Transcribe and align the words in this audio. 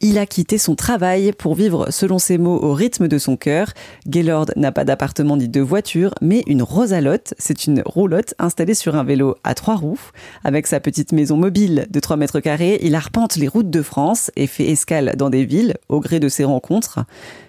Il 0.00 0.16
a 0.16 0.26
quitté 0.26 0.58
son 0.58 0.76
travail 0.76 1.32
pour 1.32 1.56
vivre, 1.56 1.90
selon 1.90 2.20
ses 2.20 2.38
mots, 2.38 2.62
au 2.62 2.72
rythme 2.72 3.08
de 3.08 3.18
son 3.18 3.36
cœur. 3.36 3.72
Gaylord 4.06 4.46
n'a 4.54 4.70
pas 4.70 4.84
d'appartement 4.84 5.36
ni 5.36 5.48
de 5.48 5.60
voiture, 5.60 6.14
mais 6.22 6.44
une 6.46 6.62
rosalotte. 6.62 7.34
C'est 7.38 7.66
une 7.66 7.82
roulotte 7.84 8.32
installée 8.38 8.74
sur 8.74 8.94
un 8.94 9.02
vélo 9.02 9.34
à 9.42 9.54
trois 9.54 9.74
roues. 9.74 9.98
Avec 10.44 10.68
sa 10.68 10.78
petite 10.78 11.10
maison 11.10 11.36
mobile 11.36 11.88
de 11.90 11.98
3 11.98 12.16
mètres 12.16 12.38
carrés, 12.38 12.78
il 12.82 12.94
arpente 12.94 13.34
les 13.34 13.48
routes 13.48 13.70
de 13.70 13.82
France 13.82 14.30
et 14.36 14.46
fait 14.46 14.70
escale 14.70 15.14
dans 15.16 15.30
des 15.30 15.44
villes 15.44 15.74
au 15.88 15.98
gré 15.98 16.20
de 16.20 16.28
ses 16.28 16.44
rencontres. 16.44 17.00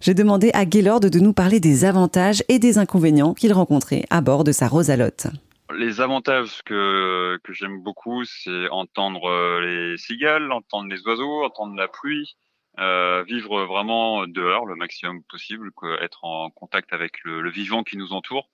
J'ai 0.00 0.14
demandé 0.14 0.50
à 0.52 0.64
Gaylord 0.64 0.98
de 0.98 1.20
nous 1.20 1.32
parler 1.32 1.60
des 1.60 1.84
avantages 1.84 2.42
et 2.48 2.58
des 2.58 2.78
inconvénients 2.78 3.34
qu'il 3.34 3.52
rencontrait 3.52 4.04
à 4.10 4.20
bord 4.20 4.42
de 4.42 4.50
sa 4.50 4.66
rosalotte. 4.66 5.28
Les 5.76 6.00
avantages 6.00 6.62
que, 6.62 7.38
que 7.42 7.52
j'aime 7.52 7.82
beaucoup, 7.82 8.24
c'est 8.24 8.68
entendre 8.70 9.26
euh, 9.30 9.60
les 9.60 9.98
cigales, 9.98 10.50
entendre 10.52 10.90
les 10.90 11.06
oiseaux, 11.06 11.44
entendre 11.44 11.76
la 11.76 11.88
pluie, 11.88 12.36
euh, 12.78 13.22
vivre 13.24 13.64
vraiment 13.64 14.26
dehors 14.26 14.64
le 14.64 14.76
maximum 14.76 15.22
possible, 15.24 15.70
être 16.00 16.24
en 16.24 16.50
contact 16.50 16.92
avec 16.92 17.22
le, 17.24 17.50
vivant 17.50 17.82
qui 17.82 17.98
nous 17.98 18.12
entoure, 18.12 18.48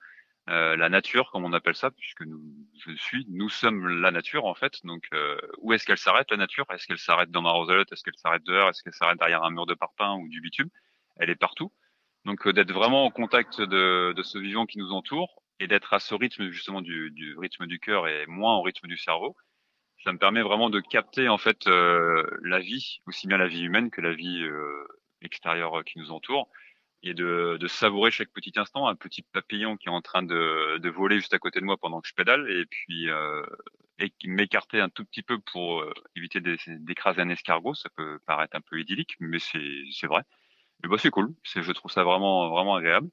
euh, 0.49 0.77
la 0.77 0.89
nature 0.89 1.31
comme 1.31 1.45
on 1.45 1.53
appelle 1.53 1.77
ça, 1.77 1.91
puisque 1.93 2.23
nous, 2.23 2.41
je 2.85 2.93
suis, 2.97 3.27
nous 3.29 3.49
sommes 3.49 4.01
la 4.01 4.11
nature 4.11 4.47
en 4.47 4.55
fait. 4.55 4.85
Donc 4.85 5.05
euh, 5.13 5.39
où 5.59 5.73
est-ce 5.73 5.87
qu'elle 5.87 5.99
s'arrête 5.99 6.31
la 6.31 6.37
nature? 6.37 6.67
Est-ce 6.73 6.87
qu'elle 6.87 6.99
s'arrête 6.99 7.31
dans 7.31 7.43
ma 7.43 7.51
rosalotte 7.51 7.93
Est-ce 7.93 8.03
qu'elle 8.03 8.17
s'arrête 8.17 8.43
dehors? 8.45 8.69
Est-ce 8.69 8.83
qu'elle 8.83 8.95
s'arrête 8.95 9.19
derrière 9.19 9.45
un 9.45 9.51
mur 9.51 9.67
de 9.67 9.75
parpaing 9.75 10.17
ou 10.17 10.29
du 10.29 10.41
bitume? 10.41 10.71
Elle 11.17 11.31
est 11.31 11.37
partout. 11.37 11.73
Donc 12.25 12.49
d'être 12.49 12.73
vraiment 12.73 13.05
en 13.05 13.11
contact 13.11 13.61
de, 13.61 14.13
de 14.17 14.23
ce 14.23 14.39
vivant 14.39 14.67
qui 14.67 14.79
nous 14.79 14.91
entoure, 14.93 15.43
et 15.61 15.67
d'être 15.67 15.93
à 15.93 16.01
ce 16.01 16.15
rythme 16.15 16.51
justement 16.51 16.81
du, 16.81 17.11
du 17.11 17.37
rythme 17.39 17.67
du 17.67 17.81
cœur 17.81 18.09
et 18.09 18.27
moins 18.27 18.57
au 18.57 18.63
rythme 18.63 18.87
du 18.87 18.97
cerveau, 18.97 19.37
ça 20.05 20.13
me 20.13 20.19
permet 20.19 20.43
vraiment 20.43 20.71
de 20.71 20.81
capter 20.81 21.29
en 21.29 21.39
fait 21.39 21.67
euh, 21.67 22.25
la 22.43 22.61
vie, 22.61 23.01
aussi 23.07 23.27
bien 23.27 23.39
la 23.39 23.49
vie 23.49 23.63
humaine 23.63 23.91
que 23.91 24.01
la 24.01 24.15
vie 24.15 24.43
euh, 24.43 24.87
extérieure 25.23 25.85
qui 25.85 25.99
nous 25.99 26.13
entoure, 26.13 26.49
et 27.03 27.15
de, 27.15 27.57
de, 27.61 27.67
savourer 27.69 28.11
chaque 28.11 28.31
petit 28.31 28.53
instant, 28.57 28.89
un 28.89 28.97
petit 28.97 29.23
papillon 29.23 29.77
qui 29.77 29.89
est 29.89 29.93
en 29.93 30.03
train 30.03 30.23
de, 30.23 30.79
de 30.79 30.91
voler 30.91 31.17
juste 31.17 31.35
à 31.35 31.39
côté 31.39 31.61
de 31.61 31.65
moi 31.65 31.77
pendant 31.77 32.01
que 32.01 32.09
je 32.09 32.15
pédale, 32.15 32.51
et 32.51 32.67
puis 32.67 33.09
euh, 33.09 33.43
et 34.01 34.13
m'écarter 34.25 34.81
un 34.81 34.89
tout 34.89 35.05
petit 35.05 35.23
peu 35.23 35.39
pour 35.41 35.81
euh, 35.81 35.93
éviter 36.17 36.41
d'écraser 36.41 37.21
un 37.21 37.29
escargot. 37.31 37.75
Ça 37.75 37.89
peut 37.97 38.19
paraître 38.27 38.57
un 38.57 38.61
peu 38.61 38.81
idyllique, 38.81 39.17
mais 39.21 39.39
c'est 39.41 40.07
vrai. 40.07 40.23
Mais 40.83 40.89
bah 40.89 40.97
c'est 40.99 41.11
cool. 41.11 41.35
Je 41.45 41.73
trouve 41.73 41.91
ça 41.91 42.05
vraiment 42.05 42.51
vraiment 42.51 42.77
agréable 42.77 43.09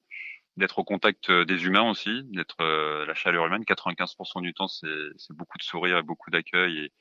d'être 0.58 0.80
au 0.80 0.84
contact 0.84 1.30
euh, 1.30 1.45
des 1.45 1.66
humains 1.66 1.89
aussi, 1.89 2.23
d'être 2.25 2.61
euh, 2.61 3.06
la 3.06 3.14
chaleur 3.14 3.45
humaine. 3.45 3.64
95% 3.64 4.42
du 4.42 4.53
temps, 4.53 4.67
c'est 4.67 4.88
beaucoup 5.31 5.58
de 5.58 5.64
sourires 5.64 5.98
et 5.98 6.03
beaucoup 6.03 6.31
d'accueil. 6.31 6.92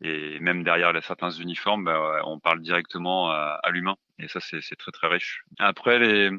Et, 0.00 0.36
et, 0.36 0.40
même 0.40 0.62
derrière 0.64 0.92
les, 0.92 1.00
certains 1.00 1.30
uniformes, 1.30 1.84
bah, 1.84 2.20
on 2.24 2.38
parle 2.38 2.60
directement 2.60 3.30
à, 3.30 3.60
à 3.62 3.70
l'humain. 3.70 3.96
Et 4.18 4.28
ça, 4.28 4.40
c'est 4.40 4.76
très 4.76 4.92
très 4.92 5.08
riche. 5.08 5.44
Après, 5.58 5.98
les, 5.98 6.30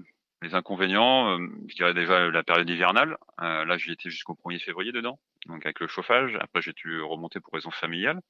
les 0.41 0.55
inconvénients, 0.55 1.39
euh, 1.39 1.47
je 1.67 1.75
dirais 1.75 1.93
déjà 1.93 2.29
la 2.29 2.43
période 2.43 2.69
hivernale. 2.69 3.17
là, 3.39 3.77
j'y 3.77 3.91
étais 3.91 4.09
jusqu'au 4.09 4.33
1er 4.33 4.59
février 4.59 4.91
dedans, 4.91 5.19
donc 5.47 5.65
avec 5.65 5.79
le 5.79 5.87
chauffage. 5.87 6.37
Après, 6.41 6.61
j'ai 6.61 6.73
dû 6.73 7.01
remonter 7.01 7.39
pour 7.39 7.53
raison 7.53 7.71
familiale. 7.71 8.21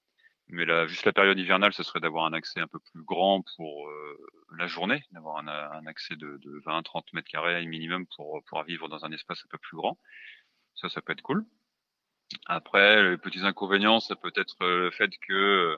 Mais 0.50 0.66
là, 0.66 0.88
juste 0.88 1.06
la 1.06 1.12
période 1.12 1.38
hivernale, 1.38 1.74
ce 1.74 1.84
serait 1.84 2.00
d'avoir 2.00 2.26
un 2.26 2.34
accès 2.34 2.60
un 2.62 2.68
peu 2.68 2.80
plus 2.80 3.04
grand 3.04 3.44
pour 3.56 3.90
euh, 3.90 4.18
la 4.58 4.68
journée, 4.68 5.04
d'avoir 5.12 5.38
un, 5.38 5.86
accès 5.88 6.16
de, 6.16 6.38
de 6.38 6.62
20-30 6.66 7.04
mètres 7.14 7.28
carrés 7.28 7.66
minimum 7.66 8.06
pour 8.16 8.42
pouvoir 8.46 8.64
vivre 8.64 8.88
dans 8.88 9.04
un 9.04 9.12
espace 9.12 9.44
un 9.44 9.50
peu 9.50 9.58
plus 9.58 9.76
grand. 9.76 10.00
Ça, 10.76 10.90
ça 10.90 11.02
peut 11.02 11.12
être 11.12 11.22
cool. 11.22 11.46
Après, 12.46 13.12
les 13.12 13.18
petits 13.18 13.46
inconvénients, 13.46 14.00
ça 14.00 14.16
peut 14.16 14.32
être 14.36 14.56
euh, 14.62 14.80
le 14.86 14.92
fait 14.92 15.12
que 15.28 15.78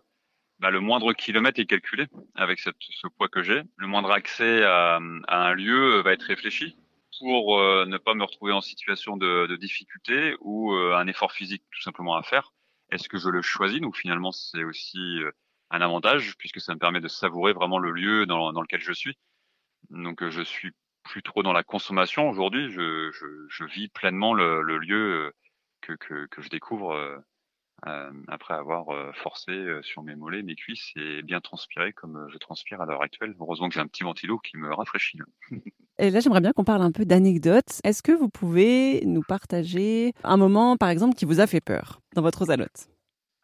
bah, 0.59 0.69
le 0.71 0.79
moindre 0.81 1.13
kilomètre 1.13 1.59
est 1.59 1.65
calculé 1.65 2.07
avec 2.35 2.59
cette, 2.59 2.75
ce 2.79 3.07
poids 3.07 3.29
que 3.29 3.41
j'ai. 3.41 3.63
Le 3.77 3.87
moindre 3.87 4.11
accès 4.11 4.63
à, 4.63 4.99
à, 5.27 5.47
un 5.49 5.53
lieu 5.53 6.01
va 6.01 6.13
être 6.13 6.23
réfléchi 6.23 6.77
pour 7.19 7.59
euh, 7.59 7.85
ne 7.85 7.97
pas 7.97 8.13
me 8.13 8.23
retrouver 8.23 8.53
en 8.53 8.61
situation 8.61 9.17
de, 9.17 9.47
de 9.47 9.55
difficulté 9.55 10.35
ou 10.41 10.73
euh, 10.73 10.95
un 10.95 11.07
effort 11.07 11.31
physique 11.31 11.63
tout 11.71 11.81
simplement 11.81 12.15
à 12.15 12.23
faire 12.23 12.53
est-ce 12.91 13.09
que 13.09 13.17
je 13.17 13.29
le 13.29 13.41
choisis 13.41 13.81
Donc 13.81 13.95
finalement, 13.95 14.31
c'est 14.31 14.63
aussi 14.63 14.97
euh, 14.97 15.31
un 15.71 15.81
avantage 15.81 16.35
puisque 16.37 16.61
ça 16.61 16.73
me 16.73 16.79
permet 16.79 17.01
de 17.01 17.07
savourer 17.07 17.53
vraiment 17.53 17.79
le 17.79 17.91
lieu 17.91 18.25
dans, 18.25 18.51
lequel 18.51 18.81
je 18.81 18.93
suis. 18.93 19.17
Donc 19.89 20.23
euh, 20.23 20.31
je 20.31 20.41
suis 20.41 20.71
plus 21.03 21.23
trop 21.23 21.43
dans 21.43 21.53
la 21.53 21.63
consommation 21.63 22.29
aujourd'hui. 22.29 22.71
Je, 22.71 23.63
vis 23.65 23.89
pleinement 23.89 24.33
le, 24.33 24.61
lieu 24.77 25.27
euh, 25.27 25.31
que, 25.81 25.93
que, 25.93 26.27
que, 26.27 26.41
je 26.41 26.49
découvre 26.49 27.23
euh, 27.87 28.11
après 28.27 28.53
avoir 28.53 29.15
forcé 29.15 29.79
sur 29.83 30.03
mes 30.03 30.15
mollets, 30.15 30.43
mes 30.43 30.55
cuisses 30.55 30.91
et 30.95 31.21
bien 31.21 31.39
transpiré 31.39 31.93
comme 31.93 32.27
je 32.29 32.37
transpire 32.37 32.81
à 32.81 32.85
l'heure 32.85 33.01
actuelle. 33.01 33.35
Heureusement 33.39 33.69
que 33.69 33.75
j'ai 33.75 33.81
un 33.81 33.87
petit 33.87 34.03
ventilo 34.03 34.39
qui 34.39 34.57
me 34.57 34.73
rafraîchit. 34.73 35.19
Et 35.99 36.11
là, 36.11 36.21
j'aimerais 36.21 36.39
bien 36.39 36.53
qu'on 36.53 36.63
parle 36.63 36.81
un 36.81 36.93
peu 36.93 37.03
d'anecdotes. 37.03 37.81
Est-ce 37.83 38.01
que 38.01 38.13
vous 38.13 38.29
pouvez 38.29 39.03
nous 39.05 39.21
partager 39.21 40.13
un 40.23 40.37
moment, 40.37 40.77
par 40.77 40.87
exemple, 40.87 41.13
qui 41.13 41.25
vous 41.25 41.41
a 41.41 41.47
fait 41.47 41.59
peur 41.59 41.99
dans 42.15 42.21
votre 42.21 42.39
rosalotte 42.39 42.87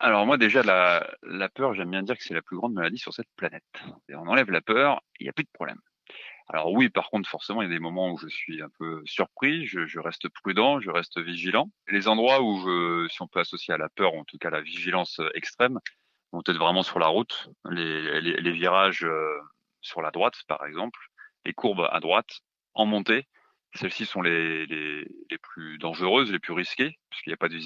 alors 0.02 0.26
moi 0.26 0.38
déjà 0.38 0.62
la, 0.62 1.50
peur, 1.50 1.74
j'aime 1.74 1.90
bien 1.90 2.04
dire 2.04 2.18
que 2.18 2.24
c'est 2.24 2.34
la 2.34 2.42
plus 2.42 2.58
grande 2.58 2.74
maladie 2.74 2.98
sur 2.98 3.14
cette 3.14 3.30
planète. 3.38 3.64
Et 4.10 4.16
on 4.16 4.28
enlève 4.28 4.52
la 4.52 4.60
peur, 4.60 5.02
il 5.22 5.24
n'y 5.24 5.30
a 5.30 5.34
plus 5.34 5.46
de 5.46 5.50
problème. 5.54 5.80
Alors 6.50 6.74
oui, 6.74 6.90
par 6.90 7.10
contre, 7.10 7.30
forcément, 7.30 7.62
il 7.62 7.70
y 7.70 7.72
a 7.72 7.74
des 7.74 7.80
moments 7.80 8.12
où 8.12 8.18
je 8.18 8.28
suis 8.28 8.62
un 8.62 8.68
peu 8.78 9.02
surpris, 9.06 9.66
je, 9.66 9.98
reste 9.98 10.28
prudent, 10.28 10.82
je 10.82 10.92
reste 10.92 11.18
vigilant. 11.20 11.72
Les 11.88 12.10
endroits 12.10 12.42
où 12.42 12.58
je, 12.58 13.08
si 13.10 13.22
on 13.22 13.28
peut 13.28 13.40
associer 13.40 13.74
à 13.74 13.78
la 13.78 13.88
peur, 13.88 14.14
en 14.14 14.26
tout 14.26 14.38
cas 14.38 14.50
la 14.50 14.60
vigilance 14.60 15.22
extrême, 15.34 15.80
vont 16.34 16.44
être 16.46 16.58
vraiment 16.58 16.84
sur 16.84 17.00
la 17.00 17.08
route, 17.08 17.50
les 17.72 18.52
virages 18.52 19.06
euh, 19.06 19.40
sur 19.80 20.02
la 20.02 20.12
droite, 20.12 20.36
par 20.50 20.66
exemple, 20.66 21.00
les 21.46 21.54
courbes 21.54 21.88
à 21.92 22.00
droite, 22.00 22.42
en 22.74 22.86
montée. 22.86 23.28
Celles-ci 23.76 24.06
sont 24.06 24.22
les, 24.22 24.66
les, 24.68 25.06
les, 25.30 25.38
plus 25.38 25.78
dangereuses, 25.78 26.32
les 26.32 26.40
plus 26.40 26.54
risquées, 26.54 26.98
puisqu'il 27.10 27.30
n'y 27.30 27.34
a 27.34 27.38
pas 27.38 27.50
de 27.50 27.58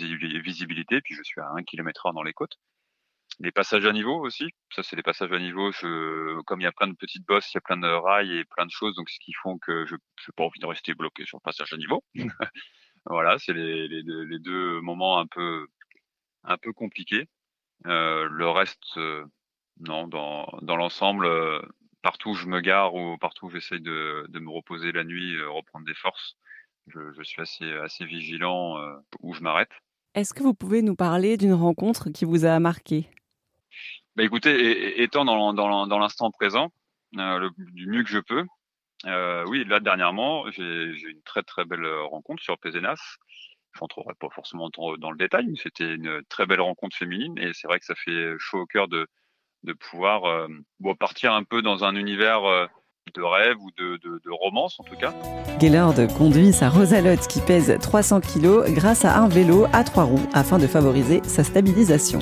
visibilité, 0.41 1.01
puis 1.01 1.13
je 1.15 1.21
suis 1.23 1.39
à 1.39 1.49
1 1.55 1.63
km 1.63 2.07
heure 2.07 2.13
dans 2.13 2.23
les 2.23 2.33
côtes. 2.33 2.57
Les 3.39 3.51
passages 3.51 3.85
à 3.85 3.93
niveau 3.93 4.19
aussi, 4.19 4.49
ça 4.75 4.83
c'est 4.83 4.95
les 4.95 5.03
passages 5.03 5.31
à 5.31 5.39
niveau, 5.39 5.71
je, 5.71 6.41
comme 6.41 6.61
il 6.61 6.63
y 6.63 6.67
a 6.67 6.71
plein 6.71 6.87
de 6.87 6.95
petites 6.95 7.25
bosses, 7.25 7.53
il 7.53 7.55
y 7.55 7.59
a 7.59 7.61
plein 7.61 7.77
de 7.77 7.87
rails 7.87 8.37
et 8.37 8.43
plein 8.43 8.65
de 8.65 8.71
choses, 8.71 8.95
donc 8.95 9.09
ce 9.09 9.19
qui 9.19 9.33
font 9.33 9.57
que 9.59 9.85
je 9.85 9.95
n'ai 9.95 10.33
pas 10.35 10.43
envie 10.43 10.59
de 10.59 10.65
rester 10.65 10.93
bloqué 10.93 11.25
sur 11.25 11.37
le 11.37 11.43
passage 11.43 11.71
à 11.71 11.77
niveau. 11.77 12.03
voilà, 13.05 13.37
c'est 13.37 13.53
les, 13.53 13.87
les, 13.87 14.01
les, 14.03 14.39
deux 14.39 14.81
moments 14.81 15.19
un 15.19 15.27
peu, 15.27 15.67
un 16.43 16.57
peu 16.57 16.73
compliqués. 16.73 17.29
Euh, 17.85 18.27
le 18.29 18.49
reste, 18.49 18.97
euh, 18.97 19.23
non, 19.79 20.07
dans, 20.07 20.59
dans 20.61 20.75
l'ensemble, 20.75 21.25
euh, 21.25 21.61
partout 22.01 22.29
où 22.29 22.33
je 22.33 22.47
me 22.47 22.61
gare 22.61 22.95
ou 22.95 23.17
partout 23.17 23.47
où 23.47 23.49
j'essaye 23.49 23.81
de, 23.81 24.25
de, 24.29 24.39
me 24.39 24.49
reposer 24.49 24.91
la 24.91 25.03
nuit, 25.03 25.35
euh, 25.35 25.49
reprendre 25.49 25.85
des 25.85 25.93
forces, 25.93 26.37
je, 26.87 26.99
je 27.11 27.23
suis 27.23 27.41
assez, 27.41 27.71
assez 27.73 28.05
vigilant 28.05 28.77
euh, 28.77 28.95
où 29.21 29.33
je 29.33 29.41
m'arrête. 29.41 29.71
Est-ce 30.15 30.33
que 30.33 30.43
vous 30.43 30.53
pouvez 30.53 30.81
nous 30.81 30.95
parler 30.95 31.37
d'une 31.37 31.53
rencontre 31.53 32.09
qui 32.09 32.25
vous 32.25 32.45
a 32.45 32.59
marqué? 32.59 33.07
Bah 34.15 34.23
Écoutez, 34.23 35.01
étant 35.01 35.23
dans, 35.23 35.53
dans, 35.53 35.87
dans 35.87 35.99
l'instant 35.99 36.31
présent, 36.31 36.71
euh, 37.17 37.37
le, 37.37 37.49
du 37.57 37.87
mieux 37.87 38.03
que 38.03 38.09
je 38.09 38.19
peux, 38.19 38.45
euh, 39.05 39.45
oui, 39.47 39.63
là 39.65 39.79
dernièrement, 39.79 40.49
j'ai 40.51 40.91
une 41.09 41.21
très 41.23 41.43
très 41.43 41.63
belle 41.63 41.85
rencontre 41.85 42.43
sur 42.43 42.57
Pézenas. 42.57 43.17
Je 43.71 43.79
n'entrerai 43.81 44.15
pas 44.19 44.29
forcément 44.31 44.69
dans 44.97 45.11
le 45.11 45.17
détail, 45.17 45.45
mais 45.47 45.57
c'était 45.61 45.93
une 45.93 46.23
très 46.27 46.47
belle 46.47 46.59
rencontre 46.59 46.97
féminine 46.97 47.37
et 47.37 47.53
c'est 47.53 47.67
vrai 47.67 47.79
que 47.79 47.85
ça 47.85 47.93
fait 47.93 48.33
chaud 48.39 48.61
au 48.61 48.65
cœur 48.65 48.87
de, 48.87 49.07
de 49.63 49.73
pouvoir 49.73 50.25
euh, 50.25 50.47
partir 50.99 51.33
un 51.33 51.43
peu 51.43 51.61
dans 51.61 51.83
un 51.83 51.95
univers 51.95 52.43
euh, 52.45 52.65
de 53.15 53.21
rêve 53.21 53.57
ou 53.59 53.71
de, 53.77 53.97
de, 53.97 54.21
de, 54.23 54.31
romance 54.31 54.79
en 54.79 54.83
tout 54.83 54.95
cas. 54.95 55.13
Gaylord 55.59 55.95
conduit 56.17 56.53
sa 56.53 56.69
Rosalotte 56.69 57.27
qui 57.27 57.41
pèse 57.41 57.75
300 57.81 58.21
kg 58.21 58.71
grâce 58.73 59.03
à 59.03 59.17
un 59.17 59.27
vélo 59.27 59.65
à 59.73 59.83
trois 59.83 60.03
roues 60.03 60.27
afin 60.33 60.57
de 60.59 60.67
favoriser 60.67 61.21
sa 61.23 61.43
stabilisation. 61.43 62.19